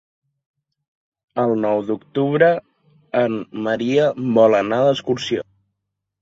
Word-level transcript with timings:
El 1.43 1.51
nou 1.65 1.81
d'octubre 1.89 2.47
en 3.21 3.37
Maria 3.69 4.09
vol 4.39 4.59
anar 4.63 4.81
d'excursió. 4.89 5.47